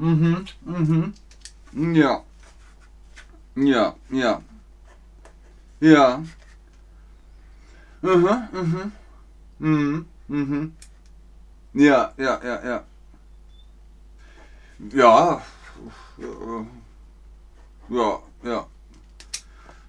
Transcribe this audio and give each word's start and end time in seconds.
Mhm, 0.00 0.46
mhm. 0.62 1.12
Ja. 1.94 2.24
Ja, 3.54 3.94
ja. 4.08 4.42
Ja. 5.80 6.24
Mhm, 8.00 8.48
mhm. 8.50 8.92
Mhm, 9.58 10.06
mhm. 10.28 10.72
Ja, 11.74 12.14
ja, 12.16 12.40
ja, 12.42 12.64
ja. 12.64 12.84
Ja. 14.90 15.42
Ja, 17.90 18.22
ja. 18.42 18.66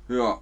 Ja. 0.10 0.40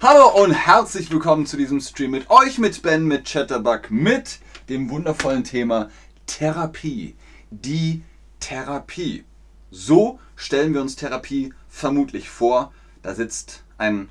Hallo 0.00 0.42
und 0.42 0.52
herzlich 0.54 1.10
willkommen 1.10 1.44
zu 1.44 1.58
diesem 1.58 1.80
Stream 1.80 2.12
mit 2.12 2.30
euch, 2.30 2.56
mit 2.56 2.80
Ben, 2.80 3.04
mit 3.04 3.26
Chatterbug, 3.26 3.90
mit 3.90 4.38
dem 4.70 4.88
wundervollen 4.88 5.44
Thema 5.44 5.90
Therapie. 6.24 7.14
Die 7.50 8.04
Therapie. 8.42 9.24
So 9.70 10.18
stellen 10.34 10.74
wir 10.74 10.82
uns 10.82 10.96
Therapie 10.96 11.54
vermutlich 11.68 12.28
vor. 12.28 12.72
Da 13.00 13.14
sitzt 13.14 13.62
ein 13.78 14.10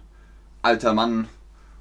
alter 0.61 0.93
Mann 0.93 1.27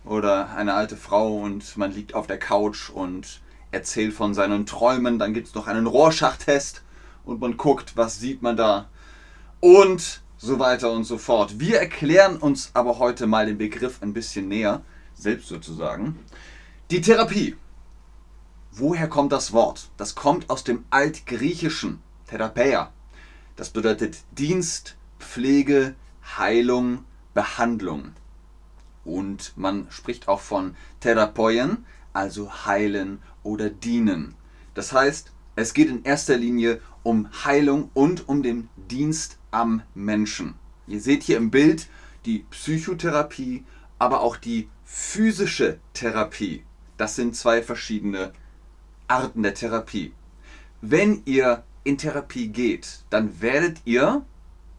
oder 0.05 0.51
eine 0.51 0.75
alte 0.75 0.97
Frau 0.97 1.37
und 1.39 1.77
man 1.77 1.93
liegt 1.93 2.15
auf 2.15 2.27
der 2.27 2.39
Couch 2.39 2.91
und 2.91 3.41
erzählt 3.71 4.13
von 4.13 4.35
seinen 4.35 4.67
Träumen. 4.67 5.21
Dann 5.21 5.33
gibt 5.33 5.47
es 5.47 5.55
noch 5.55 5.69
einen 5.69 5.87
Rorschach-Test 5.87 6.83
und 7.25 7.41
man 7.41 7.57
guckt, 7.57 7.97
was 7.97 8.19
sieht 8.19 8.43
man 8.43 8.57
da. 8.57 8.89
Und 9.61 10.21
so 10.37 10.59
weiter 10.59 10.91
und 10.91 11.05
so 11.05 11.19
fort. 11.19 11.61
Wir 11.61 11.79
erklären 11.79 12.37
uns 12.37 12.73
aber 12.75 12.99
heute 12.99 13.29
mal 13.29 13.47
den 13.47 13.59
Begriff 13.59 14.03
ein 14.03 14.13
bisschen 14.13 14.49
näher, 14.49 14.83
selbst 15.15 15.49
sozusagen. 15.49 16.19
Die 16.91 17.01
Therapie. 17.01 17.57
Woher 18.73 19.09
kommt 19.09 19.31
das 19.31 19.53
Wort? 19.53 19.91
Das 19.97 20.17
kommt 20.17 20.51
aus 20.51 20.65
dem 20.65 20.85
Altgriechischen 20.91 22.03
Therapeia. 22.31 22.93
Das 23.57 23.71
bedeutet 23.71 24.19
Dienst, 24.31 24.97
Pflege, 25.19 25.97
Heilung, 26.39 27.05
Behandlung. 27.35 28.13
Und 29.05 29.53
man 29.57 29.89
spricht 29.91 30.29
auch 30.29 30.41
von 30.41 30.77
Therapeuen, 31.01 31.85
also 32.13 32.67
heilen 32.67 33.21
oder 33.43 33.69
dienen. 33.69 34.37
Das 34.75 34.93
heißt, 34.93 35.33
es 35.57 35.75
geht 35.75 35.89
in 35.89 36.05
erster 36.05 36.37
Linie 36.37 36.81
um 37.03 37.29
Heilung 37.45 37.91
und 37.95 38.29
um 38.29 38.45
den 38.45 38.69
Dienst 38.77 39.39
am 39.51 39.83
Menschen. 39.95 40.55
Ihr 40.87 41.01
seht 41.01 41.25
hier 41.25 41.37
im 41.37 41.51
Bild 41.51 41.89
die 42.27 42.45
Psychotherapie, 42.51 43.65
aber 43.99 44.21
auch 44.21 44.37
die 44.37 44.69
physische 44.85 45.79
Therapie. 45.95 46.65
Das 46.97 47.17
sind 47.17 47.35
zwei 47.35 47.63
verschiedene 47.63 48.33
Arten 49.09 49.43
der 49.43 49.55
Therapie. 49.55 50.13
Wenn 50.81 51.23
ihr 51.25 51.65
in 51.85 51.99
Therapie 51.99 52.49
geht, 52.49 53.01
dann 53.11 53.41
werdet 53.41 53.79
ihr 53.85 54.25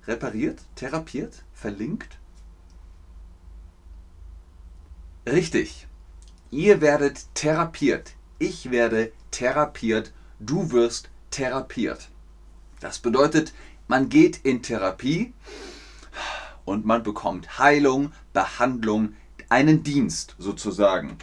repariert, 0.07 0.61
therapiert, 0.75 1.43
verlinkt. 1.53 2.17
Richtig. 5.25 5.87
Ihr 6.49 6.81
werdet 6.81 7.25
therapiert. 7.33 8.13
Ich 8.39 8.71
werde 8.71 9.11
therapiert. 9.29 10.11
Du 10.39 10.71
wirst 10.71 11.09
therapiert. 11.29 12.09
Das 12.79 12.99
bedeutet, 12.99 13.53
man 13.87 14.09
geht 14.09 14.43
in 14.43 14.63
Therapie 14.63 15.33
und 16.65 16.85
man 16.85 17.03
bekommt 17.03 17.59
Heilung, 17.59 18.11
Behandlung, 18.33 19.13
einen 19.49 19.83
Dienst 19.83 20.35
sozusagen. 20.39 21.17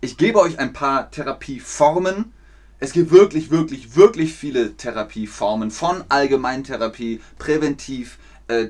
Ich 0.00 0.16
gebe 0.16 0.40
euch 0.40 0.58
ein 0.58 0.72
paar 0.72 1.10
Therapieformen. 1.10 2.32
Es 2.84 2.92
gibt 2.92 3.12
wirklich, 3.12 3.50
wirklich, 3.50 3.96
wirklich 3.96 4.34
viele 4.34 4.76
Therapieformen 4.76 5.70
von 5.70 6.04
Allgemeintherapie, 6.10 7.22
Präventiv, 7.38 8.18
äh, 8.46 8.66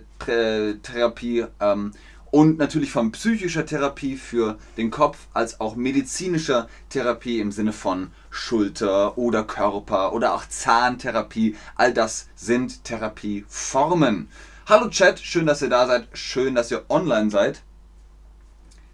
Therapie 0.84 1.46
ähm, 1.58 1.90
und 2.30 2.56
natürlich 2.56 2.92
von 2.92 3.10
psychischer 3.10 3.66
Therapie 3.66 4.14
für 4.14 4.56
den 4.76 4.92
Kopf 4.92 5.18
als 5.32 5.58
auch 5.58 5.74
medizinischer 5.74 6.68
Therapie 6.90 7.40
im 7.40 7.50
Sinne 7.50 7.72
von 7.72 8.12
Schulter 8.30 9.18
oder 9.18 9.42
Körper 9.42 10.12
oder 10.12 10.34
auch 10.34 10.48
Zahntherapie. 10.48 11.56
All 11.74 11.92
das 11.92 12.28
sind 12.36 12.84
Therapieformen. 12.84 14.28
Hallo 14.66 14.90
Chat, 14.90 15.18
schön, 15.18 15.46
dass 15.46 15.60
ihr 15.60 15.70
da 15.70 15.88
seid, 15.88 16.06
schön, 16.12 16.54
dass 16.54 16.70
ihr 16.70 16.84
online 16.88 17.30
seid. 17.30 17.62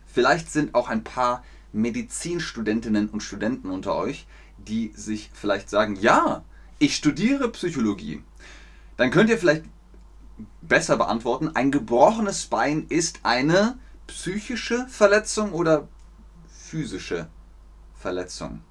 Vielleicht 0.07 0.51
sind 0.51 0.75
auch 0.75 0.89
ein 0.89 1.05
paar 1.05 1.45
Medizinstudentinnen 1.73 3.11
und 3.11 3.23
Studenten 3.23 3.69
unter 3.69 3.95
euch, 3.97 4.27
die 4.67 4.93
sich 4.95 5.31
vielleicht 5.33 5.71
sagen, 5.71 5.97
ja, 5.97 6.45
ich 6.79 6.97
studiere 6.97 7.51
Psychologie. 7.51 8.23
Dann 8.97 9.11
könnt 9.11 9.31
ihr 9.31 9.39
vielleicht 9.39 9.65
besser 10.63 10.97
beantworten. 10.97 11.51
Ein 11.55 11.71
gebrochenes 11.71 12.47
Bein 12.47 12.87
ist 12.89 13.21
eine 13.23 13.79
psychische 14.07 14.87
Verletzung 14.89 15.53
oder 15.53 15.89
physische 16.49 17.29
Verletzung? 17.95 18.63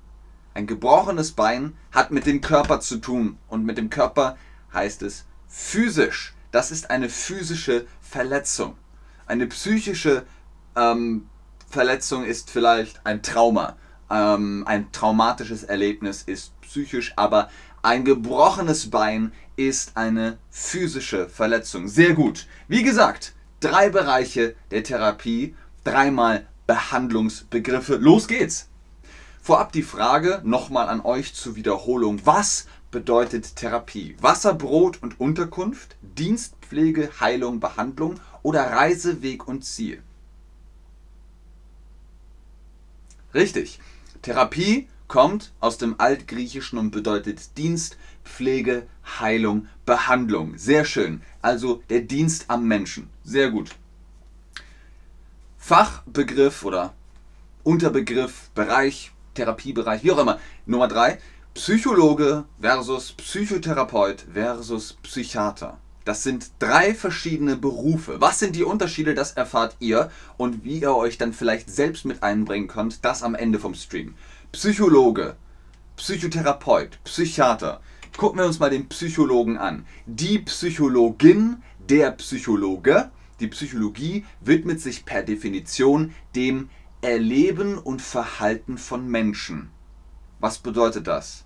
Ein 0.53 0.67
gebrochenes 0.67 1.31
Bein 1.33 1.77
hat 1.91 2.11
mit 2.11 2.25
dem 2.25 2.41
Körper 2.41 2.79
zu 2.79 2.97
tun 2.97 3.37
und 3.47 3.65
mit 3.65 3.77
dem 3.77 3.89
Körper 3.89 4.37
heißt 4.73 5.03
es 5.03 5.25
physisch. 5.47 6.33
Das 6.51 6.71
ist 6.71 6.89
eine 6.89 7.09
physische 7.09 7.85
Verletzung. 8.01 8.75
Eine 9.27 9.47
psychische 9.47 10.25
ähm, 10.75 11.29
Verletzung 11.69 12.23
ist 12.25 12.49
vielleicht 12.49 13.05
ein 13.05 13.21
Trauma. 13.21 13.77
Ähm, 14.09 14.63
ein 14.65 14.91
traumatisches 14.91 15.63
Erlebnis 15.63 16.23
ist 16.23 16.59
psychisch, 16.61 17.13
aber 17.15 17.49
ein 17.81 18.03
gebrochenes 18.03 18.89
Bein 18.89 19.31
ist 19.55 19.95
eine 19.95 20.37
physische 20.49 21.29
Verletzung. 21.29 21.87
Sehr 21.87 22.13
gut. 22.13 22.47
Wie 22.67 22.83
gesagt, 22.83 23.33
drei 23.59 23.89
Bereiche 23.89 24.55
der 24.71 24.83
Therapie, 24.83 25.55
dreimal 25.83 26.45
Behandlungsbegriffe. 26.67 27.95
Los 27.95 28.27
geht's. 28.27 28.67
Vorab 29.41 29.71
die 29.71 29.83
Frage 29.83 30.41
nochmal 30.43 30.89
an 30.89 31.01
euch 31.01 31.33
zur 31.33 31.55
Wiederholung. 31.55 32.21
Was 32.25 32.67
bedeutet 32.91 33.55
Therapie? 33.55 34.15
Wasser, 34.21 34.53
Brot 34.53 35.01
und 35.01 35.19
Unterkunft, 35.19 35.95
Dienstpflege, 36.01 37.09
Heilung, 37.19 37.59
Behandlung 37.59 38.19
oder 38.43 38.63
Reise, 38.71 39.21
Weg 39.21 39.47
und 39.47 39.63
Ziel? 39.63 40.01
Richtig. 43.33 43.79
Therapie 44.21 44.87
kommt 45.07 45.51
aus 45.59 45.77
dem 45.77 45.99
Altgriechischen 45.99 46.77
und 46.77 46.91
bedeutet 46.91 47.57
Dienst, 47.57 47.97
Pflege, 48.23 48.87
Heilung, 49.19 49.67
Behandlung. 49.85 50.57
Sehr 50.57 50.85
schön. 50.85 51.21
Also 51.41 51.81
der 51.89 52.01
Dienst 52.01 52.45
am 52.47 52.67
Menschen. 52.67 53.09
Sehr 53.23 53.49
gut. 53.49 53.71
Fachbegriff 55.57 56.63
oder 56.63 56.93
Unterbegriff, 57.63 58.49
Bereich, 58.55 59.11
Therapiebereich, 59.33 60.03
wie 60.03 60.11
auch 60.11 60.19
immer. 60.19 60.39
Nummer 60.65 60.87
drei. 60.87 61.19
Psychologe 61.53 62.45
versus 62.61 63.11
Psychotherapeut 63.13 64.25
versus 64.31 64.93
Psychiater. 65.03 65.79
Das 66.09 66.23
sind 66.23 66.53
drei 66.57 66.95
verschiedene 66.95 67.55
Berufe. 67.55 68.19
Was 68.19 68.39
sind 68.39 68.55
die 68.55 68.63
Unterschiede, 68.63 69.13
das 69.13 69.33
erfahrt 69.33 69.75
ihr 69.77 70.09
und 70.37 70.63
wie 70.63 70.79
ihr 70.79 70.95
euch 70.95 71.19
dann 71.19 71.33
vielleicht 71.33 71.69
selbst 71.69 72.03
mit 72.03 72.23
einbringen 72.23 72.67
könnt, 72.67 73.05
das 73.05 73.21
am 73.21 73.35
Ende 73.35 73.59
vom 73.59 73.75
Stream. 73.75 74.15
Psychologe, 74.51 75.35
Psychotherapeut, 75.97 76.97
Psychiater. 77.03 77.79
Gucken 78.17 78.39
wir 78.39 78.47
uns 78.47 78.57
mal 78.57 78.71
den 78.71 78.89
Psychologen 78.89 79.59
an. 79.59 79.85
Die 80.07 80.39
Psychologin, 80.39 81.57
der 81.87 82.09
Psychologe, 82.13 83.11
die 83.39 83.47
Psychologie 83.47 84.25
widmet 84.41 84.81
sich 84.81 85.05
per 85.05 85.21
Definition 85.21 86.15
dem 86.35 86.71
Erleben 87.01 87.77
und 87.77 88.01
Verhalten 88.01 88.79
von 88.79 89.07
Menschen. 89.07 89.69
Was 90.39 90.57
bedeutet 90.57 91.05
das? 91.05 91.45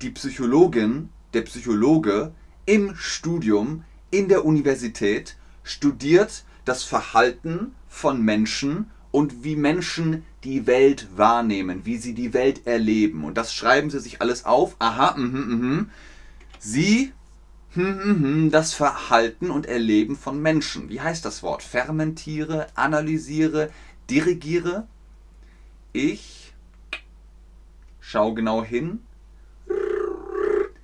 Die 0.00 0.08
Psychologin, 0.08 1.10
der 1.34 1.42
Psychologe 1.42 2.32
im 2.64 2.94
Studium 2.96 3.84
in 4.10 4.28
der 4.28 4.44
Universität 4.44 5.36
studiert 5.62 6.44
das 6.64 6.82
Verhalten 6.84 7.74
von 7.88 8.22
Menschen 8.22 8.90
und 9.10 9.42
wie 9.44 9.56
Menschen 9.56 10.24
die 10.44 10.66
Welt 10.66 11.08
wahrnehmen, 11.16 11.84
wie 11.84 11.96
sie 11.96 12.14
die 12.14 12.34
Welt 12.34 12.66
erleben. 12.66 13.24
Und 13.24 13.36
das 13.36 13.54
schreiben 13.54 13.90
sie 13.90 14.00
sich 14.00 14.20
alles 14.20 14.44
auf. 14.44 14.76
Aha, 14.78 15.14
mh, 15.16 15.38
mh. 15.38 15.86
Sie, 16.58 17.12
mh, 17.74 17.84
mh, 17.84 18.50
das 18.50 18.74
Verhalten 18.74 19.50
und 19.50 19.66
Erleben 19.66 20.16
von 20.16 20.40
Menschen. 20.40 20.88
Wie 20.88 21.00
heißt 21.00 21.24
das 21.24 21.42
Wort? 21.42 21.62
Fermentiere, 21.62 22.66
analysiere, 22.74 23.70
dirigiere. 24.10 24.86
Ich 25.92 26.52
schau 28.00 28.34
genau 28.34 28.64
hin. 28.64 29.00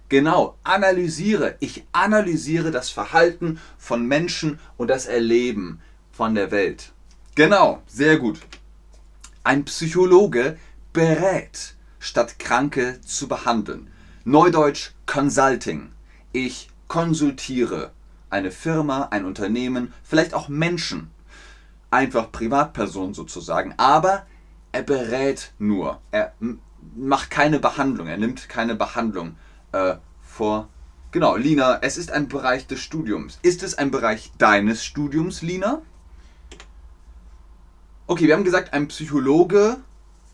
Genau, 0.08 0.56
analysiere. 0.64 1.56
Ich 1.60 1.84
analysiere 1.92 2.70
das 2.70 2.90
Verhalten 2.90 3.58
von 3.78 4.06
Menschen 4.06 4.60
und 4.76 4.88
das 4.88 5.06
Erleben 5.06 5.80
von 6.12 6.34
der 6.34 6.50
Welt. 6.50 6.92
Genau, 7.34 7.82
sehr 7.86 8.18
gut. 8.18 8.40
Ein 9.42 9.64
Psychologe 9.64 10.58
berät, 10.92 11.74
statt 11.98 12.38
Kranke 12.38 13.00
zu 13.00 13.28
behandeln. 13.28 13.90
Neudeutsch 14.24 14.92
Consulting. 15.06 15.90
Ich 16.32 16.68
konsultiere 16.86 17.92
eine 18.30 18.50
Firma, 18.50 19.08
ein 19.10 19.24
Unternehmen, 19.24 19.92
vielleicht 20.02 20.34
auch 20.34 20.48
Menschen, 20.48 21.10
einfach 21.90 22.30
Privatpersonen 22.30 23.14
sozusagen, 23.14 23.74
aber 23.78 24.26
er 24.72 24.82
berät 24.82 25.52
nur. 25.58 26.00
Er 26.10 26.34
macht 26.96 27.30
keine 27.30 27.58
Behandlung, 27.58 28.08
er 28.08 28.18
nimmt 28.18 28.48
keine 28.48 28.74
Behandlung 28.74 29.36
äh, 29.74 29.96
vor. 30.22 30.68
Genau, 31.10 31.36
Lina, 31.36 31.78
es 31.82 31.96
ist 31.96 32.10
ein 32.10 32.28
Bereich 32.28 32.66
des 32.66 32.80
Studiums. 32.80 33.38
Ist 33.42 33.62
es 33.62 33.76
ein 33.76 33.90
Bereich 33.90 34.32
deines 34.38 34.84
Studiums, 34.84 35.42
Lina? 35.42 35.82
Okay, 38.06 38.26
wir 38.26 38.34
haben 38.34 38.44
gesagt, 38.44 38.72
ein 38.72 38.88
Psychologe 38.88 39.78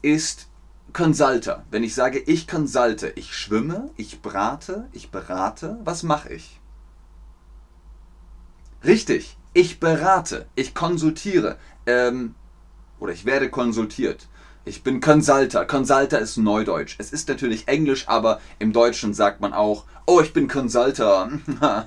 ist 0.02 0.48
Consulter. 0.92 1.64
Wenn 1.70 1.84
ich 1.84 1.94
sage, 1.94 2.18
ich 2.18 2.48
consulte, 2.48 3.10
ich 3.10 3.34
schwimme, 3.34 3.90
ich 3.96 4.22
brate, 4.22 4.88
ich 4.92 5.10
berate, 5.10 5.78
was 5.84 6.02
mache 6.02 6.32
ich? 6.32 6.58
Richtig, 8.82 9.36
ich 9.52 9.78
berate, 9.78 10.46
ich 10.54 10.74
konsultiere 10.74 11.58
ähm, 11.86 12.34
oder 12.98 13.12
ich 13.12 13.24
werde 13.26 13.50
konsultiert. 13.50 14.26
Ich 14.66 14.82
bin 14.82 15.00
Consulter. 15.00 15.64
Consulter 15.64 16.18
ist 16.18 16.36
Neudeutsch. 16.36 16.96
Es 16.98 17.12
ist 17.12 17.28
natürlich 17.28 17.66
Englisch, 17.66 18.08
aber 18.08 18.40
im 18.58 18.74
Deutschen 18.74 19.14
sagt 19.14 19.40
man 19.40 19.54
auch, 19.54 19.84
oh, 20.04 20.20
ich 20.20 20.34
bin 20.34 20.48
Consulter. 20.48 21.30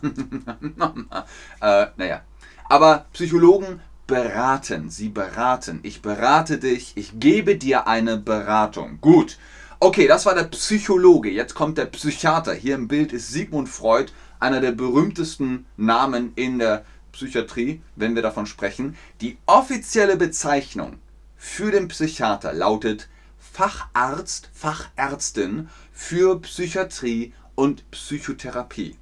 äh, 1.61 1.85
naja. 1.95 2.21
Aber 2.69 3.05
Psychologen 3.13 3.79
beraten. 4.07 4.89
Sie 4.89 5.09
beraten. 5.09 5.81
Ich 5.83 6.01
berate 6.01 6.57
dich. 6.57 6.93
Ich 6.95 7.19
gebe 7.19 7.57
dir 7.57 7.85
eine 7.87 8.17
Beratung. 8.17 8.97
Gut. 9.01 9.37
Okay, 9.79 10.07
das 10.07 10.25
war 10.25 10.33
der 10.33 10.45
Psychologe. 10.45 11.29
Jetzt 11.29 11.53
kommt 11.53 11.77
der 11.77 11.85
Psychiater. 11.85 12.53
Hier 12.53 12.73
im 12.73 12.87
Bild 12.87 13.13
ist 13.13 13.29
Sigmund 13.29 13.69
Freud, 13.69 14.11
einer 14.39 14.61
der 14.61 14.71
berühmtesten 14.71 15.67
Namen 15.77 16.31
in 16.35 16.57
der 16.57 16.85
Psychiatrie, 17.11 17.81
wenn 17.95 18.15
wir 18.15 18.23
davon 18.23 18.47
sprechen. 18.47 18.95
Die 19.21 19.37
offizielle 19.45 20.17
Bezeichnung 20.17 20.97
für 21.43 21.71
den 21.71 21.89
Psychiater 21.89 22.53
lautet 22.53 23.09
Facharzt, 23.37 24.49
Fachärztin 24.53 25.69
für 25.91 26.39
Psychiatrie 26.39 27.33
und 27.53 27.91
Psychotherapie. 27.91 28.97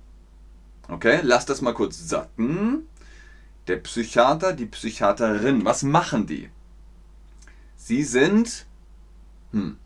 Okay, 0.90 1.20
lass 1.22 1.46
das 1.46 1.62
mal 1.62 1.76
kurz 1.76 2.10
sacken. 2.10 2.88
Der 3.68 3.78
Psychiater, 3.78 4.54
die 4.54 4.66
Psychiaterin, 4.66 5.64
was 5.64 5.84
machen 5.84 6.26
die? 6.26 6.50
Sie 7.78 8.04
sind. 8.04 8.66
Hm, 9.52 9.78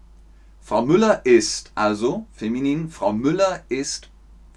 Frau 0.61 0.83
Müller 0.83 1.25
ist 1.25 1.73
also 1.75 2.25
feminin. 2.31 2.89
Frau 2.89 3.11
Müller 3.11 3.63
ist 3.67 4.09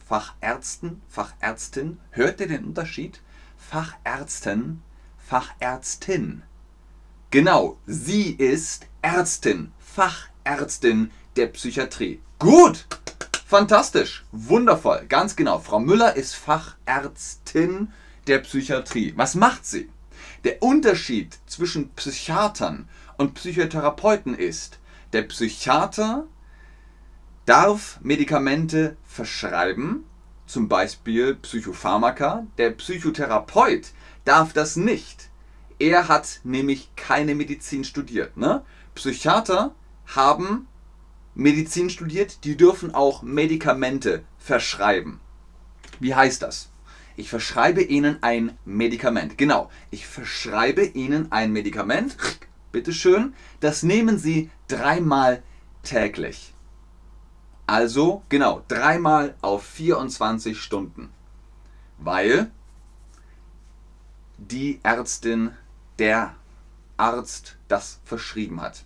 Fachärztin, 0.09 1.03
Fachärztin. 1.09 1.99
Hört 2.11 2.41
ihr 2.41 2.49
den 2.49 2.65
Unterschied? 2.65 3.21
Fachärztin, 3.59 4.83
Fachärztin. 5.19 6.45
Genau, 7.31 7.77
sie 7.87 8.31
ist 8.31 8.87
Ärztin, 9.03 9.73
Fachärztin 9.79 11.11
der 11.37 11.49
Psychiatrie. 11.49 12.23
Gut, 12.39 12.87
fantastisch, 13.47 14.25
wundervoll, 14.33 15.05
ganz 15.11 15.37
genau. 15.37 15.59
Frau 15.59 15.79
Müller 15.79 16.17
ist 16.17 16.35
Fachärztin 16.35 17.93
der 18.29 18.39
Psychiatrie. 18.39 19.13
Was 19.15 19.35
macht 19.35 19.67
sie? 19.67 19.91
Der 20.45 20.63
Unterschied 20.63 21.39
zwischen 21.45 21.91
Psychiatern 21.91 22.89
und 23.19 23.35
Psychotherapeuten 23.35 24.35
ist, 24.35 24.79
der 25.13 25.25
Psychiater 25.25 26.27
darf 27.45 27.99
Medikamente 28.01 28.97
verschreiben, 29.05 30.07
zum 30.47 30.69
Beispiel 30.69 31.35
Psychopharmaka. 31.35 32.47
Der 32.57 32.71
Psychotherapeut 32.71 33.93
darf 34.25 34.55
das 34.55 34.77
nicht. 34.77 35.28
Er 35.79 36.09
hat 36.09 36.41
nämlich 36.45 36.91
keine 36.97 37.35
Medizin 37.35 37.85
studiert. 37.85 38.37
Ne? 38.37 38.65
Psychiater 38.95 39.75
haben 40.07 40.67
Medizin 41.35 41.89
studiert, 41.89 42.45
die 42.45 42.57
dürfen 42.57 42.95
auch 42.95 43.23
Medikamente 43.23 44.25
verschreiben. 44.39 45.21
Wie 46.01 46.15
heißt 46.15 46.43
das? 46.43 46.71
Ich 47.17 47.31
verschreibe 47.31 47.83
Ihnen 47.83 48.19
ein 48.23 48.57
Medikament. 48.65 49.39
Genau, 49.39 49.71
ich 49.91 50.07
verschreibe 50.07 50.85
Ihnen 50.85 51.31
ein 51.33 51.53
Medikament. 51.53 52.17
Bitteschön. 52.73 53.35
Das 53.61 53.83
nehmen 53.83 54.19
Sie 54.19 54.51
dreimal 54.69 55.43
täglich. 55.83 56.55
Also, 57.67 58.23
genau, 58.29 58.65
dreimal 58.69 59.35
auf 59.43 59.65
24 59.65 60.59
Stunden. 60.59 61.11
Weil 61.99 62.51
die 64.39 64.81
Ärztin, 64.83 65.51
der 65.99 66.35
Arzt 66.97 67.57
das 67.69 68.01
verschrieben 68.05 68.61
hat. 68.61 68.85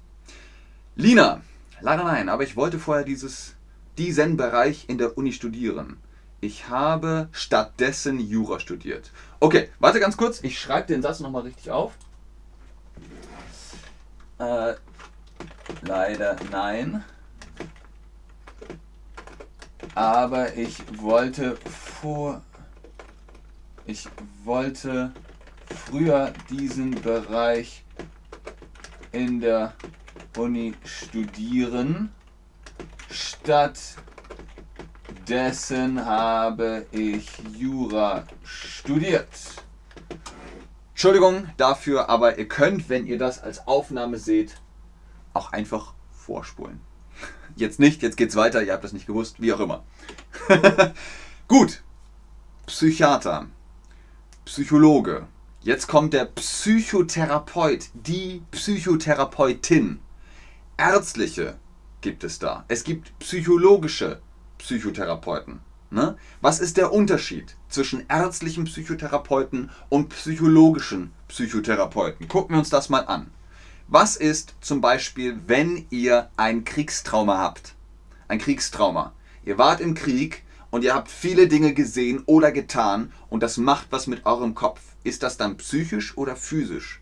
Lina, 0.96 1.40
leider 1.80 2.04
nein, 2.04 2.28
aber 2.28 2.42
ich 2.42 2.56
wollte 2.56 2.78
vorher 2.78 3.04
dieses, 3.04 3.54
diesen 3.98 4.36
Bereich 4.36 4.88
in 4.88 4.98
der 4.98 5.16
Uni 5.16 5.32
studieren. 5.32 5.98
Ich 6.40 6.68
habe 6.68 7.28
stattdessen 7.32 8.18
Jura 8.18 8.58
studiert. 8.58 9.12
Okay, 9.40 9.70
warte 9.78 10.00
ganz 10.00 10.16
kurz. 10.16 10.42
Ich 10.42 10.58
schreibe 10.58 10.88
den 10.88 11.00
Satz 11.00 11.20
nochmal 11.20 11.42
richtig 11.42 11.70
auf. 11.70 11.92
Äh, 14.38 14.74
leider 15.82 16.36
nein. 16.50 17.04
Aber 19.94 20.56
ich 20.56 20.82
wollte 21.00 21.56
vor. 21.96 22.42
Ich 23.86 24.08
wollte 24.44 25.12
früher 25.86 26.32
diesen 26.50 26.90
Bereich 27.02 27.84
in 29.12 29.40
der 29.40 29.74
Uni 30.36 30.74
studieren. 30.84 32.12
Stattdessen 33.10 33.94
habe 36.04 36.86
ich 36.90 37.28
Jura 37.56 38.24
studiert. 38.44 39.28
Entschuldigung 40.90 41.48
dafür, 41.56 42.08
aber 42.08 42.38
ihr 42.38 42.48
könnt, 42.48 42.88
wenn 42.88 43.06
ihr 43.06 43.18
das 43.18 43.42
als 43.42 43.66
Aufnahme 43.66 44.18
seht, 44.18 44.60
auch 45.34 45.52
einfach 45.52 45.94
vorspulen. 46.10 46.80
Jetzt 47.56 47.80
nicht, 47.80 48.02
jetzt 48.02 48.16
geht's 48.16 48.36
weiter, 48.36 48.62
ihr 48.62 48.72
habt 48.72 48.84
das 48.84 48.92
nicht 48.92 49.06
gewusst, 49.06 49.40
wie 49.40 49.52
auch 49.52 49.60
immer. 49.60 49.84
Gut. 51.48 51.82
Psychiater, 52.66 53.46
Psychologe. 54.44 55.26
Jetzt 55.64 55.86
kommt 55.86 56.12
der 56.12 56.24
Psychotherapeut, 56.24 57.90
die 57.94 58.42
Psychotherapeutin. 58.50 60.00
Ärztliche 60.76 61.56
gibt 62.00 62.24
es 62.24 62.40
da. 62.40 62.64
Es 62.66 62.82
gibt 62.82 63.16
psychologische 63.20 64.20
Psychotherapeuten. 64.58 65.60
Ne? 65.90 66.16
Was 66.40 66.58
ist 66.58 66.78
der 66.78 66.92
Unterschied 66.92 67.54
zwischen 67.68 68.04
ärztlichen 68.08 68.64
Psychotherapeuten 68.64 69.70
und 69.88 70.08
psychologischen 70.08 71.12
Psychotherapeuten? 71.28 72.26
Gucken 72.26 72.56
wir 72.56 72.58
uns 72.58 72.70
das 72.70 72.88
mal 72.88 73.06
an. 73.06 73.30
Was 73.86 74.16
ist 74.16 74.56
zum 74.62 74.80
Beispiel, 74.80 75.38
wenn 75.46 75.86
ihr 75.90 76.28
ein 76.36 76.64
Kriegstrauma 76.64 77.38
habt? 77.38 77.76
Ein 78.26 78.40
Kriegstrauma. 78.40 79.12
Ihr 79.44 79.58
wart 79.58 79.80
im 79.80 79.94
Krieg 79.94 80.42
und 80.72 80.82
ihr 80.82 80.92
habt 80.92 81.08
viele 81.08 81.46
Dinge 81.46 81.72
gesehen 81.72 82.24
oder 82.26 82.50
getan 82.50 83.12
und 83.30 83.44
das 83.44 83.58
macht 83.58 83.86
was 83.90 84.08
mit 84.08 84.26
eurem 84.26 84.56
Kopf. 84.56 84.80
Ist 85.04 85.22
das 85.22 85.36
dann 85.36 85.56
psychisch 85.56 86.16
oder 86.16 86.36
physisch? 86.36 87.00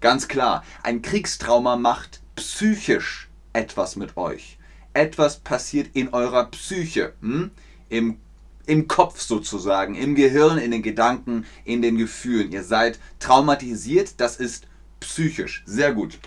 Ganz 0.00 0.28
klar, 0.28 0.64
ein 0.82 1.02
Kriegstrauma 1.02 1.76
macht 1.76 2.20
psychisch 2.36 3.28
etwas 3.52 3.96
mit 3.96 4.16
euch. 4.16 4.58
Etwas 4.94 5.38
passiert 5.38 5.90
in 5.94 6.08
eurer 6.08 6.46
Psyche, 6.46 7.12
hm? 7.20 7.50
Im, 7.88 8.18
im 8.66 8.88
Kopf 8.88 9.20
sozusagen, 9.20 9.94
im 9.94 10.14
Gehirn, 10.14 10.58
in 10.58 10.70
den 10.70 10.82
Gedanken, 10.82 11.44
in 11.64 11.82
den 11.82 11.96
Gefühlen. 11.96 12.52
Ihr 12.52 12.64
seid 12.64 12.98
traumatisiert, 13.18 14.14
das 14.20 14.36
ist 14.36 14.66
psychisch. 15.00 15.62
Sehr 15.66 15.92
gut. 15.92 16.18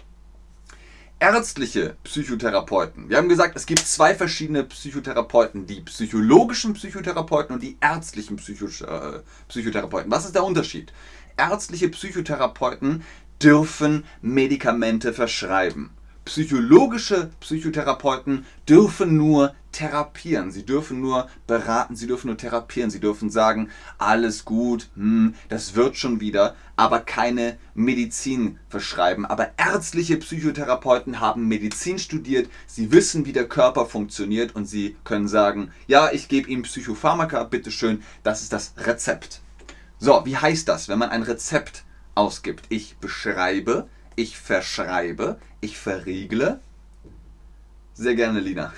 Ärztliche 1.24 1.96
Psychotherapeuten. 2.03 3.10
Wir 3.10 3.15
haben 3.15 3.30
gesagt, 3.30 3.56
es 3.56 3.65
gibt 3.65 3.80
zwei 3.80 4.13
verschiedene 4.13 4.65
Psychotherapeuten, 4.65 5.65
die 5.65 5.80
psychologischen 5.80 6.74
Psychotherapeuten 6.74 7.56
und 7.56 7.63
die 7.63 7.77
ärztlichen 7.80 8.36
Psycho 8.36 8.65
äh, 8.65 9.22
Psychotherapeuten. 9.48 10.12
Was 10.12 10.25
ist 10.25 10.36
der 10.36 10.44
Unterschied? 10.44 10.92
Ärztliche 11.38 11.88
Psychotherapeuten 11.88 13.03
dürfen 13.42 14.03
Medikamente 14.22 15.13
verschreiben. 15.13 15.92
Psychologische 16.25 17.32
Psychotherapeuten 17.39 18.46
dürfen 18.68 19.15
nur 19.15 19.56
therapieren. 19.74 20.51
Sie 20.51 20.65
dürfen 20.65 21.01
nur 21.01 21.27
beraten, 21.48 21.98
sie 21.98 22.08
dürfen 22.08 22.27
nur 22.27 22.38
therapieren. 22.38 22.89
Sie 22.89 23.01
dürfen 23.01 23.30
sagen, 23.30 23.70
alles 23.98 24.46
gut, 24.46 24.89
hm, 24.96 25.36
das 25.50 25.75
wird 25.75 25.98
schon 25.98 26.22
wieder, 26.22 26.56
aber 26.77 27.01
keine 27.01 27.58
Medizin 27.74 28.60
verschreiben. 28.70 29.25
Aber 29.25 29.51
ärztliche 29.58 30.18
Psychotherapeuten 30.18 31.20
haben 31.20 31.48
Medizin 31.48 32.00
studiert, 32.00 32.50
sie 32.68 32.92
wissen, 32.92 33.25
wie 33.25 33.34
der 33.34 33.50
Körper 33.50 33.86
funktioniert 33.86 34.56
und 34.56 34.65
sie 34.65 34.96
können 35.03 35.27
sagen, 35.27 35.72
ja, 35.88 36.12
ich 36.12 36.30
gebe 36.30 36.50
Ihnen 36.50 36.63
Psychopharmaka, 36.63 37.44
bitteschön, 37.44 38.01
das 38.24 38.42
ist 38.42 38.53
das 38.53 38.74
Rezept. 38.77 39.42
So, 40.00 40.22
wie 40.25 40.38
heißt 40.38 40.68
das, 40.68 40.88
wenn 40.88 41.00
man 41.00 41.10
ein 41.10 41.24
Rezept 41.24 41.84
ausgibt? 42.15 42.65
Ich 42.70 42.98
beschreibe, 42.98 43.88
ich 44.15 44.38
verschreibe, 44.38 45.39
ich 45.62 45.77
verriegle. 45.77 46.60
Sehr 47.94 48.15
gerne, 48.15 48.39
Lina. 48.39 48.74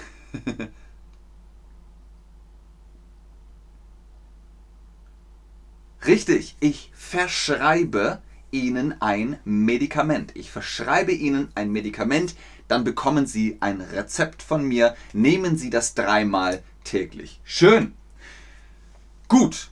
Richtig, 6.07 6.55
ich 6.59 6.91
verschreibe 6.93 8.21
Ihnen 8.51 9.01
ein 9.01 9.39
Medikament. 9.43 10.35
Ich 10.35 10.51
verschreibe 10.51 11.11
Ihnen 11.11 11.49
ein 11.55 11.71
Medikament, 11.71 12.35
dann 12.67 12.83
bekommen 12.83 13.25
Sie 13.25 13.57
ein 13.59 13.81
Rezept 13.81 14.43
von 14.43 14.63
mir. 14.63 14.95
Nehmen 15.13 15.57
Sie 15.57 15.69
das 15.69 15.95
dreimal 15.95 16.61
täglich. 16.83 17.39
Schön. 17.43 17.93
Gut, 19.27 19.71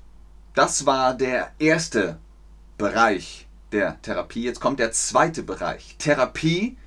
das 0.56 0.86
war 0.86 1.14
der 1.14 1.52
erste 1.60 2.20
Bereich 2.78 3.48
der 3.72 4.02
Therapie. 4.02 4.44
Jetzt 4.44 4.60
kommt 4.60 4.80
der 4.80 4.92
zweite 4.92 5.44
Bereich. 5.44 5.96
Therapie 6.00 6.78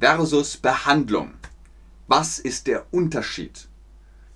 versus 0.00 0.56
Behandlung. 0.56 1.34
Was 2.08 2.38
ist 2.38 2.66
der 2.66 2.86
Unterschied? 2.92 3.68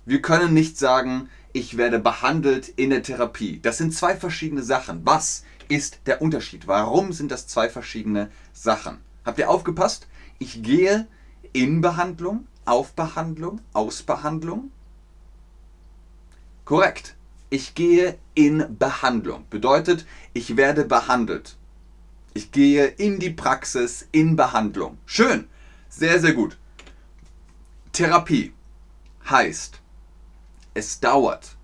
Wir 0.05 0.21
können 0.21 0.53
nicht 0.53 0.77
sagen, 0.77 1.29
ich 1.53 1.77
werde 1.77 1.99
behandelt 1.99 2.69
in 2.69 2.89
der 2.89 3.03
Therapie. 3.03 3.59
Das 3.61 3.77
sind 3.77 3.93
zwei 3.93 4.15
verschiedene 4.15 4.63
Sachen. 4.63 5.01
Was 5.05 5.43
ist 5.67 5.99
der 6.05 6.21
Unterschied? 6.21 6.67
Warum 6.67 7.13
sind 7.13 7.31
das 7.31 7.47
zwei 7.47 7.69
verschiedene 7.69 8.29
Sachen? 8.53 8.99
Habt 9.25 9.39
ihr 9.39 9.49
aufgepasst? 9.49 10.07
Ich 10.39 10.63
gehe 10.63 11.07
in 11.53 11.81
Behandlung, 11.81 12.47
auf 12.65 12.93
Behandlung, 12.93 13.61
aus 13.73 14.03
Behandlung. 14.03 14.71
Korrekt. 16.65 17.15
Ich 17.49 17.75
gehe 17.75 18.17
in 18.33 18.77
Behandlung. 18.79 19.45
Bedeutet, 19.49 20.05
ich 20.33 20.55
werde 20.55 20.85
behandelt. 20.85 21.57
Ich 22.33 22.51
gehe 22.51 22.85
in 22.85 23.19
die 23.19 23.29
Praxis, 23.29 24.07
in 24.13 24.37
Behandlung. 24.37 24.97
Schön. 25.05 25.49
Sehr, 25.89 26.21
sehr 26.21 26.33
gut. 26.33 26.57
Therapie 27.91 28.53
heißt, 29.29 29.80
es 30.73 30.99
dauert. 30.99 31.57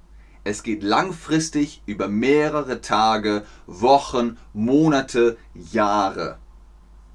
Es 0.44 0.64
geht 0.64 0.82
langfristig 0.82 1.82
über 1.86 2.08
mehrere 2.08 2.82
Tage, 2.82 3.46
Wochen, 3.66 4.38
Monate, 4.54 5.38
Jahre. 5.54 6.38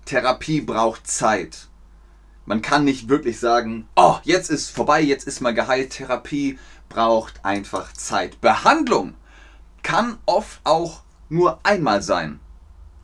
Therapie 0.05 0.61
braucht 0.61 1.07
Zeit. 1.07 1.69
Man 2.45 2.61
kann 2.61 2.85
nicht 2.85 3.09
wirklich 3.09 3.39
sagen, 3.39 3.89
oh, 3.97 4.17
jetzt 4.25 4.51
ist 4.51 4.69
vorbei, 4.71 5.01
jetzt 5.01 5.27
ist 5.27 5.41
mal 5.41 5.55
geheilt. 5.55 5.91
Therapie 5.91 6.59
braucht 6.89 7.45
einfach 7.45 7.93
Zeit. 7.93 8.41
Behandlung 8.41 9.15
kann 9.83 10.19
oft 10.27 10.61
auch 10.65 11.03
nur 11.29 11.61
einmal 11.63 12.03
sein. 12.03 12.41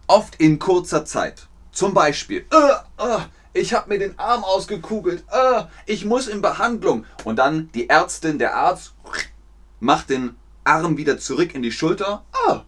Oft 0.06 0.36
in 0.36 0.58
kurzer 0.58 1.04
Zeit. 1.04 1.48
Zum 1.72 1.94
Beispiel, 1.94 2.44
äh, 2.50 3.02
äh, 3.02 3.20
ich 3.52 3.74
habe 3.74 3.88
mir 3.88 3.98
den 3.98 4.18
Arm 4.18 4.44
ausgekugelt, 4.44 5.24
äh, 5.30 5.64
ich 5.86 6.04
muss 6.04 6.26
in 6.26 6.42
Behandlung. 6.42 7.04
Und 7.24 7.38
dann 7.38 7.70
die 7.72 7.88
Ärztin, 7.88 8.38
der 8.38 8.56
Arzt 8.56 8.94
macht 9.80 10.10
den 10.10 10.36
Arm 10.64 10.96
wieder 10.96 11.18
zurück 11.18 11.54
in 11.54 11.62
die 11.62 11.72
Schulter. 11.72 12.24
Ah, 12.46 12.62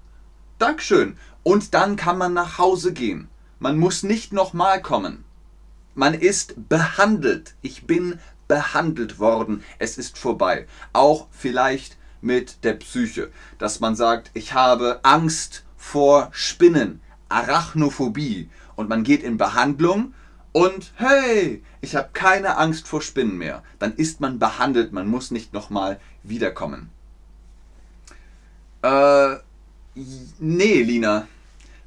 Dankeschön. 0.59 1.17
Und 1.43 1.75
dann 1.75 1.97
kann 1.97 2.19
man 2.19 2.35
nach 2.35 2.59
Hause 2.59 2.93
gehen. 2.93 3.29
Man 3.59 3.79
muss 3.79 4.03
nicht 4.03 4.33
nochmal 4.33 4.83
kommen. 4.83 5.25
Man 5.95 6.15
ist 6.15 6.69
behandelt. 6.69 7.55
Ich 7.63 7.87
bin 7.87 8.19
behandelt 8.49 9.19
worden. 9.19 9.63
Es 9.79 9.99
ist 9.99 10.19
vorbei. 10.19 10.67
Auch 10.93 11.29
vielleicht 11.31 11.97
mit 12.21 12.65
der 12.65 12.75
Psyche, 12.75 13.31
dass 13.59 13.81
man 13.81 13.97
sagt, 13.97 14.31
ich 14.35 14.53
habe 14.55 15.01
Angst 15.03 15.65
vor 15.77 16.29
Spinnen, 16.33 17.01
Arachnophobie 17.29 18.51
und 18.77 18.89
man 18.89 19.03
geht 19.03 19.23
in 19.23 19.39
Behandlung 19.39 20.15
und 20.53 20.93
hey, 20.97 21.63
ich 21.81 21.95
habe 21.95 22.11
keine 22.13 22.57
Angst 22.57 22.89
vor 22.89 23.03
Spinnen 23.03 23.39
mehr. 23.39 23.63
Dann 23.79 23.95
ist 23.95 24.21
man 24.21 24.39
behandelt, 24.39 24.93
man 24.93 25.07
muss 25.07 25.31
nicht 25.31 25.53
nochmal 25.53 26.01
wiederkommen. 26.23 26.91
Äh, 28.83 29.37
nee, 30.39 30.83
Lina. 30.83 31.29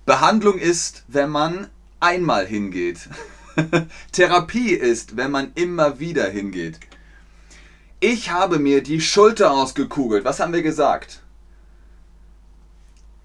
Behandlung 0.05 0.57
ist, 0.57 1.03
wenn 1.07 1.29
man 1.29 1.69
einmal 1.99 2.45
hingeht. 2.45 3.09
Therapie 4.11 4.73
ist, 4.73 5.17
wenn 5.17 5.31
man 5.31 5.51
immer 5.55 5.99
wieder 5.99 6.29
hingeht. 6.29 6.79
Ich 7.99 8.31
habe 8.31 8.59
mir 8.59 8.83
die 8.83 8.99
Schulter 8.99 9.51
ausgekugelt. 9.51 10.25
Was 10.25 10.39
haben 10.39 10.53
wir 10.53 10.63
gesagt? 10.63 11.21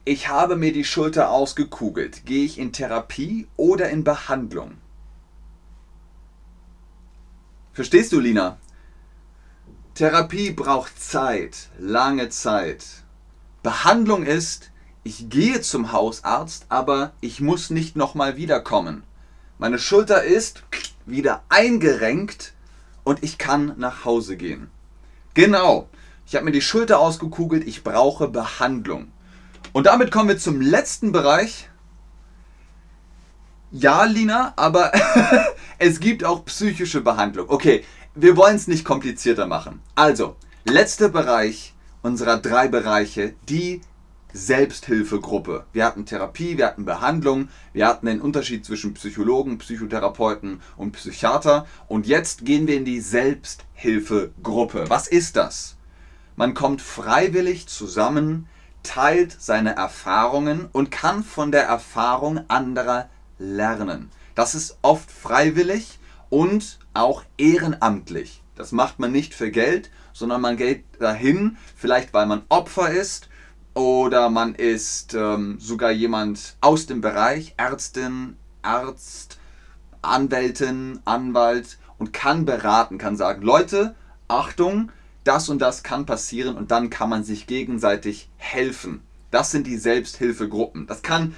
Ich 0.04 0.28
habe 0.28 0.56
mir 0.56 0.72
die 0.72 0.84
Schulter 0.84 1.30
ausgekugelt. 1.30 2.24
Gehe 2.24 2.44
ich 2.44 2.58
in 2.58 2.72
Therapie 2.72 3.46
oder 3.56 3.90
in 3.90 4.04
Behandlung? 4.04 4.78
Verstehst 7.78 8.10
du, 8.10 8.18
Lina? 8.18 8.56
Therapie 9.94 10.50
braucht 10.50 11.00
Zeit, 11.00 11.68
lange 11.78 12.28
Zeit. 12.28 12.84
Behandlung 13.62 14.26
ist, 14.26 14.72
ich 15.04 15.30
gehe 15.30 15.60
zum 15.60 15.92
Hausarzt, 15.92 16.66
aber 16.70 17.12
ich 17.20 17.40
muss 17.40 17.70
nicht 17.70 17.94
nochmal 17.94 18.36
wiederkommen. 18.36 19.04
Meine 19.58 19.78
Schulter 19.78 20.24
ist 20.24 20.64
wieder 21.06 21.44
eingerenkt 21.50 22.52
und 23.04 23.22
ich 23.22 23.38
kann 23.38 23.74
nach 23.76 24.04
Hause 24.04 24.36
gehen. 24.36 24.70
Genau, 25.34 25.88
ich 26.26 26.34
habe 26.34 26.46
mir 26.46 26.50
die 26.50 26.60
Schulter 26.60 26.98
ausgekugelt, 26.98 27.64
ich 27.64 27.84
brauche 27.84 28.26
Behandlung. 28.26 29.12
Und 29.72 29.86
damit 29.86 30.10
kommen 30.10 30.30
wir 30.30 30.38
zum 30.38 30.60
letzten 30.60 31.12
Bereich. 31.12 31.70
Ja, 33.70 34.02
Lina, 34.02 34.52
aber 34.56 34.90
es 35.78 36.00
gibt 36.00 36.24
auch 36.24 36.44
psychische 36.44 37.00
Behandlung. 37.00 37.48
Okay, 37.48 37.84
wir 38.14 38.36
wollen 38.36 38.56
es 38.56 38.66
nicht 38.66 38.84
komplizierter 38.84 39.46
machen. 39.46 39.80
Also, 39.94 40.36
letzter 40.64 41.08
Bereich 41.08 41.74
unserer 42.02 42.38
drei 42.38 42.68
Bereiche, 42.68 43.34
die 43.48 43.80
Selbsthilfegruppe. 44.32 45.64
Wir 45.72 45.84
hatten 45.84 46.04
Therapie, 46.04 46.58
wir 46.58 46.66
hatten 46.66 46.84
Behandlung, 46.84 47.48
wir 47.72 47.86
hatten 47.86 48.06
den 48.06 48.20
Unterschied 48.20 48.64
zwischen 48.64 48.94
Psychologen, 48.94 49.58
Psychotherapeuten 49.58 50.60
und 50.76 50.92
Psychiater. 50.92 51.66
Und 51.86 52.06
jetzt 52.06 52.44
gehen 52.44 52.66
wir 52.66 52.76
in 52.76 52.84
die 52.84 53.00
Selbsthilfegruppe. 53.00 54.84
Was 54.88 55.08
ist 55.08 55.36
das? 55.36 55.76
Man 56.36 56.54
kommt 56.54 56.82
freiwillig 56.82 57.66
zusammen, 57.68 58.48
teilt 58.82 59.36
seine 59.40 59.74
Erfahrungen 59.76 60.68
und 60.72 60.90
kann 60.90 61.24
von 61.24 61.50
der 61.50 61.64
Erfahrung 61.64 62.40
anderer 62.48 63.08
lernen. 63.38 64.10
Das 64.38 64.54
ist 64.54 64.78
oft 64.82 65.10
freiwillig 65.10 65.98
und 66.30 66.78
auch 66.94 67.24
ehrenamtlich. 67.38 68.40
Das 68.54 68.70
macht 68.70 69.00
man 69.00 69.10
nicht 69.10 69.34
für 69.34 69.50
Geld, 69.50 69.90
sondern 70.12 70.40
man 70.40 70.56
geht 70.56 70.84
dahin, 71.00 71.56
vielleicht 71.74 72.14
weil 72.14 72.26
man 72.26 72.42
Opfer 72.48 72.88
ist 72.88 73.28
oder 73.74 74.30
man 74.30 74.54
ist 74.54 75.12
ähm, 75.14 75.58
sogar 75.58 75.90
jemand 75.90 76.56
aus 76.60 76.86
dem 76.86 77.00
Bereich, 77.00 77.54
Ärztin, 77.56 78.36
Arzt, 78.62 79.40
Anwältin, 80.02 81.00
Anwalt 81.04 81.76
und 81.98 82.12
kann 82.12 82.44
beraten, 82.44 82.96
kann 82.96 83.16
sagen, 83.16 83.42
Leute, 83.42 83.96
Achtung, 84.28 84.92
das 85.24 85.48
und 85.48 85.58
das 85.58 85.82
kann 85.82 86.06
passieren 86.06 86.56
und 86.56 86.70
dann 86.70 86.90
kann 86.90 87.10
man 87.10 87.24
sich 87.24 87.48
gegenseitig 87.48 88.30
helfen. 88.36 89.02
Das 89.32 89.50
sind 89.50 89.66
die 89.66 89.78
Selbsthilfegruppen. 89.78 90.86
Das 90.86 91.02
kann 91.02 91.34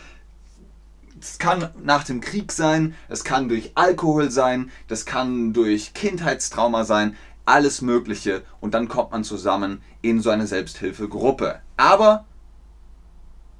es 1.20 1.38
kann 1.38 1.70
nach 1.82 2.04
dem 2.04 2.20
Krieg 2.20 2.52
sein, 2.52 2.94
es 3.08 3.24
kann 3.24 3.48
durch 3.48 3.72
Alkohol 3.74 4.30
sein, 4.30 4.70
das 4.88 5.04
kann 5.04 5.52
durch 5.52 5.92
Kindheitstrauma 5.92 6.84
sein, 6.84 7.16
alles 7.44 7.82
Mögliche 7.82 8.42
und 8.60 8.74
dann 8.74 8.88
kommt 8.88 9.10
man 9.10 9.24
zusammen 9.24 9.82
in 10.02 10.20
so 10.20 10.30
eine 10.30 10.46
Selbsthilfegruppe. 10.46 11.60
Aber 11.76 12.24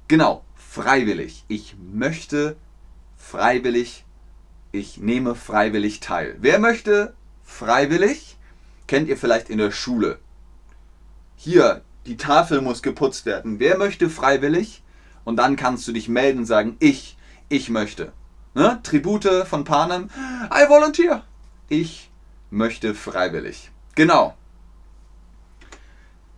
genau, 0.07 0.43
freiwillig. 0.55 1.45
Ich 1.47 1.75
möchte 1.91 2.55
freiwillig, 3.17 4.05
ich 4.71 4.97
nehme 4.97 5.35
freiwillig 5.35 5.99
teil. 5.99 6.37
Wer 6.39 6.59
möchte 6.59 7.13
freiwillig? 7.43 8.37
Kennt 8.87 9.07
ihr 9.07 9.17
vielleicht 9.17 9.49
in 9.49 9.57
der 9.57 9.71
Schule. 9.71 10.19
Hier, 11.35 11.81
die 12.05 12.17
Tafel 12.17 12.61
muss 12.61 12.81
geputzt 12.81 13.25
werden. 13.25 13.59
Wer 13.59 13.77
möchte 13.77 14.09
freiwillig? 14.09 14.83
Und 15.23 15.35
dann 15.37 15.55
kannst 15.55 15.87
du 15.87 15.91
dich 15.91 16.09
melden 16.09 16.39
und 16.39 16.45
sagen, 16.45 16.77
ich 16.79 17.17
ich 17.51 17.69
möchte. 17.69 18.13
Ne? 18.53 18.79
Tribute 18.83 19.45
von 19.45 19.63
Panem, 19.63 20.09
I 20.51 20.67
volunteer. 20.69 21.23
Ich 21.69 22.09
möchte 22.49 22.95
freiwillig. 22.95 23.71
Genau. 23.95 24.35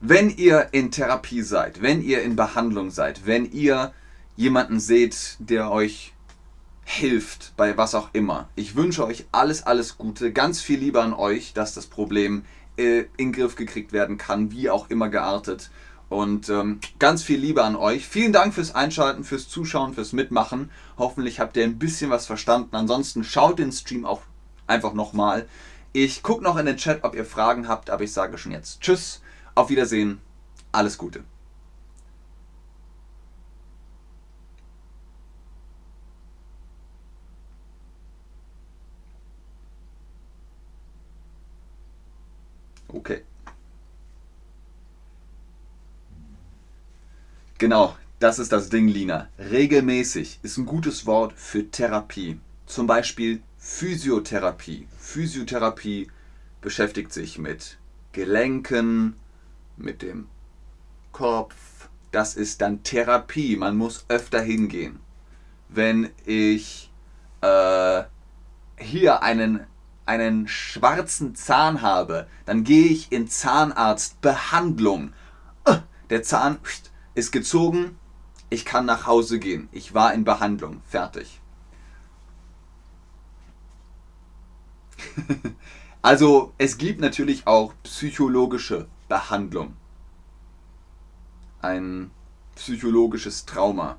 wenn 0.05 0.29
ihr 0.29 0.67
in 0.73 0.91
Therapie 0.91 1.43
seid, 1.43 1.81
wenn 1.81 2.01
ihr 2.01 2.23
in 2.23 2.35
Behandlung 2.35 2.91
seid, 2.91 3.25
wenn 3.25 3.49
ihr 3.49 3.93
jemanden 4.35 4.81
seht, 4.81 5.37
der 5.39 5.71
euch 5.71 6.13
hilft 6.83 7.53
bei 7.55 7.77
was 7.77 7.95
auch 7.95 8.09
immer. 8.11 8.49
Ich 8.55 8.75
wünsche 8.75 9.05
euch 9.05 9.25
alles, 9.31 9.63
alles 9.63 9.97
Gute, 9.97 10.33
ganz 10.33 10.59
viel 10.59 10.79
Liebe 10.79 11.01
an 11.01 11.13
euch, 11.13 11.53
dass 11.53 11.73
das 11.73 11.85
Problem 11.85 12.43
äh, 12.75 13.05
in 13.15 13.31
den 13.31 13.31
Griff 13.31 13.55
gekriegt 13.55 13.93
werden 13.93 14.17
kann, 14.17 14.51
wie 14.51 14.69
auch 14.69 14.89
immer 14.89 15.07
geartet. 15.07 15.71
Und 16.13 16.47
ähm, 16.49 16.79
ganz 16.99 17.23
viel 17.23 17.39
Liebe 17.39 17.63
an 17.63 17.75
euch. 17.75 18.07
Vielen 18.07 18.33
Dank 18.33 18.53
fürs 18.53 18.75
Einschalten, 18.75 19.23
fürs 19.23 19.49
Zuschauen, 19.49 19.95
fürs 19.95 20.13
Mitmachen. 20.13 20.69
Hoffentlich 20.97 21.39
habt 21.39 21.57
ihr 21.57 21.63
ein 21.63 21.79
bisschen 21.79 22.11
was 22.11 22.27
verstanden. 22.27 22.75
Ansonsten 22.75 23.23
schaut 23.23 23.57
den 23.57 23.71
Stream 23.71 24.05
auch 24.05 24.21
einfach 24.67 24.93
nochmal. 24.93 25.47
Ich 25.91 26.21
gucke 26.21 26.43
noch 26.43 26.57
in 26.57 26.67
den 26.67 26.77
Chat, 26.77 27.03
ob 27.03 27.15
ihr 27.15 27.25
Fragen 27.25 27.67
habt, 27.67 27.89
aber 27.89 28.03
ich 28.03 28.13
sage 28.13 28.37
schon 28.37 28.51
jetzt 28.51 28.81
Tschüss, 28.81 29.21
auf 29.55 29.69
Wiedersehen, 29.69 30.21
alles 30.71 30.99
Gute. 30.99 31.23
Okay. 42.87 43.23
Genau, 47.63 47.95
das 48.19 48.39
ist 48.39 48.51
das 48.51 48.67
Ding, 48.67 48.89
Lina. 48.89 49.29
Regelmäßig 49.39 50.41
ist 50.43 50.57
ein 50.57 50.65
gutes 50.65 51.05
Wort 51.05 51.31
für 51.31 51.71
Therapie. 51.71 52.37
Zum 52.65 52.87
Beispiel 52.87 53.41
Physiotherapie. 53.57 54.85
Physiotherapie 54.99 56.11
beschäftigt 56.59 57.13
sich 57.13 57.37
mit 57.37 57.77
Gelenken, 58.11 59.15
mit 59.77 60.01
dem 60.01 60.27
Kopf. 61.13 61.55
Das 62.11 62.35
ist 62.35 62.59
dann 62.59 62.83
Therapie. 62.83 63.55
Man 63.55 63.77
muss 63.77 64.03
öfter 64.09 64.41
hingehen. 64.41 64.99
Wenn 65.69 66.09
ich 66.25 66.91
äh, 67.39 68.03
hier 68.75 69.23
einen 69.23 69.61
einen 70.05 70.49
schwarzen 70.49 71.33
Zahn 71.33 71.81
habe, 71.81 72.27
dann 72.45 72.65
gehe 72.65 72.87
ich 72.87 73.13
in 73.13 73.29
Zahnarztbehandlung. 73.29 75.13
Äh, 75.63 75.77
der 76.09 76.23
Zahn 76.23 76.59
ist 77.15 77.31
gezogen, 77.31 77.97
ich 78.49 78.65
kann 78.65 78.85
nach 78.85 79.07
Hause 79.07 79.39
gehen. 79.39 79.67
Ich 79.71 79.93
war 79.93 80.13
in 80.13 80.23
Behandlung. 80.23 80.81
Fertig. 80.87 81.41
also 86.01 86.53
es 86.57 86.77
gibt 86.77 87.01
natürlich 87.01 87.47
auch 87.47 87.73
psychologische 87.83 88.87
Behandlung. 89.09 89.75
Ein 91.61 92.11
psychologisches 92.55 93.45
Trauma. 93.45 93.97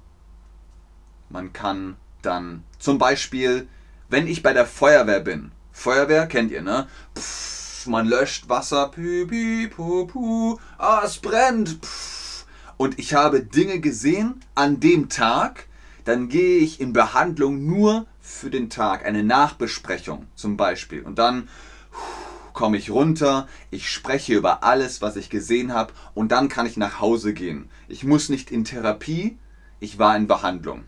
Man 1.30 1.52
kann 1.52 1.96
dann 2.22 2.62
zum 2.78 2.98
Beispiel, 2.98 3.68
wenn 4.08 4.26
ich 4.28 4.42
bei 4.42 4.52
der 4.52 4.66
Feuerwehr 4.66 5.20
bin, 5.20 5.50
Feuerwehr 5.72 6.28
kennt 6.28 6.52
ihr, 6.52 6.62
ne? 6.62 6.88
Pff, 7.16 7.86
man 7.88 8.06
löscht 8.06 8.48
Wasser, 8.48 8.88
pü, 8.88 9.26
pü, 9.26 9.68
pu, 9.68 10.06
pu, 10.06 10.58
ah, 10.78 11.02
es 11.04 11.18
brennt. 11.18 11.84
Pff. 11.84 12.13
Und 12.76 12.98
ich 12.98 13.14
habe 13.14 13.42
Dinge 13.42 13.80
gesehen 13.80 14.40
an 14.54 14.80
dem 14.80 15.08
Tag, 15.08 15.66
dann 16.04 16.28
gehe 16.28 16.58
ich 16.58 16.80
in 16.80 16.92
Behandlung 16.92 17.64
nur 17.64 18.06
für 18.20 18.50
den 18.50 18.70
Tag, 18.70 19.04
eine 19.04 19.22
Nachbesprechung 19.22 20.26
zum 20.34 20.56
Beispiel. 20.56 21.02
Und 21.02 21.18
dann 21.18 21.48
komme 22.52 22.76
ich 22.76 22.90
runter, 22.90 23.48
ich 23.70 23.88
spreche 23.88 24.34
über 24.34 24.62
alles, 24.62 25.02
was 25.02 25.16
ich 25.16 25.30
gesehen 25.30 25.72
habe 25.72 25.92
und 26.14 26.30
dann 26.30 26.48
kann 26.48 26.66
ich 26.66 26.76
nach 26.76 27.00
Hause 27.00 27.34
gehen. 27.34 27.68
Ich 27.88 28.04
muss 28.04 28.28
nicht 28.28 28.50
in 28.50 28.64
Therapie, 28.64 29.38
ich 29.80 29.98
war 29.98 30.16
in 30.16 30.26
Behandlung. 30.26 30.84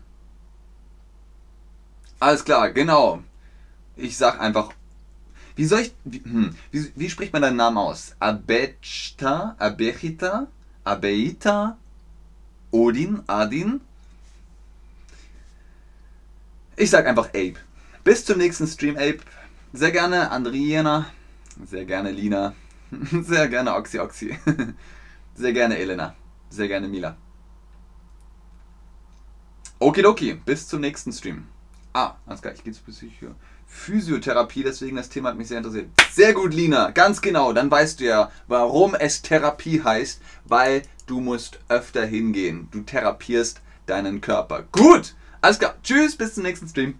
Alles 2.19 2.45
klar, 2.45 2.71
genau. 2.71 3.21
Ich 3.95 4.17
sag 4.17 4.39
einfach 4.39 4.71
wie 5.57 5.65
soll 5.65 5.79
ich. 5.79 5.93
Wie, 6.05 6.23
hm, 6.23 6.55
wie, 6.71 6.91
wie, 6.95 7.09
spricht 7.09 7.33
man 7.33 7.41
deinen 7.41 7.57
Namen 7.57 7.79
aus? 7.79 8.15
Abechta? 8.19 9.55
Abechita? 9.57 10.47
Abeita? 10.87 11.77
Odin? 12.71 13.21
Adin? 13.27 13.81
Ich 16.77 16.89
sag 16.89 17.05
einfach 17.05 17.27
Abe. 17.29 17.55
Bis 18.05 18.23
zum 18.23 18.37
nächsten 18.37 18.67
Stream, 18.67 18.95
Abe. 18.95 19.19
Sehr 19.73 19.91
gerne 19.91 20.31
Andriana. 20.31 21.07
Sehr 21.65 21.83
gerne 21.83 22.11
Lina. 22.11 22.53
Sehr 23.11 23.49
gerne 23.49 23.75
Oxy 23.75 23.99
Oxy. 23.99 24.37
Sehr 25.35 25.51
gerne 25.51 25.77
Elena. 25.77 26.15
Sehr 26.49 26.69
gerne 26.69 26.87
Mila. 26.87 27.17
Okidoki. 29.79 30.35
Bis 30.35 30.67
zum 30.69 30.79
nächsten 30.79 31.11
Stream. 31.11 31.47
Ah, 31.91 32.15
alles 32.25 32.41
klar. 32.41 32.53
Ich 32.53 32.63
gehe 32.63 32.73
bis 32.73 32.99
hier. 32.99 33.35
Physiotherapie, 33.67 34.63
deswegen 34.63 34.95
das 34.95 35.09
Thema 35.09 35.29
hat 35.29 35.37
mich 35.37 35.49
sehr 35.49 35.57
interessiert. 35.57 35.89
Sehr 36.11 36.33
gut, 36.33 36.53
Lina, 36.53 36.91
ganz 36.91 37.21
genau. 37.21 37.53
Dann 37.53 37.69
weißt 37.69 37.99
du 37.99 38.05
ja, 38.05 38.31
warum 38.47 38.95
es 38.95 39.21
Therapie 39.21 39.83
heißt, 39.83 40.21
weil 40.45 40.81
du 41.05 41.19
musst 41.19 41.59
öfter 41.69 42.05
hingehen. 42.05 42.69
Du 42.71 42.81
therapierst 42.81 43.61
deinen 43.85 44.21
Körper. 44.21 44.63
Gut, 44.71 45.15
alles 45.41 45.59
klar. 45.59 45.75
Tschüss, 45.83 46.15
bis 46.15 46.35
zum 46.35 46.43
nächsten 46.43 46.67
Stream. 46.67 46.95